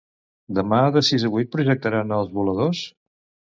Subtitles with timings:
[0.59, 2.85] Demà de sis a vuit projectaran "Els voladors"?